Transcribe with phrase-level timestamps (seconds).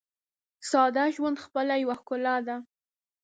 [0.69, 2.55] ساده ژوند خپله یوه ښکلا ده.